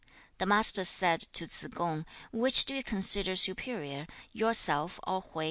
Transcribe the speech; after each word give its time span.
1. 0.01 0.07
The 0.39 0.45
Master 0.47 0.83
said 0.83 1.27
to 1.33 1.45
Tsze 1.45 1.69
kung, 1.75 2.07
'Which 2.31 2.65
do 2.65 2.73
you 2.73 2.81
consider 2.83 3.35
superior, 3.35 4.07
yourself 4.33 4.99
or 5.05 5.21
Hui?' 5.21 5.39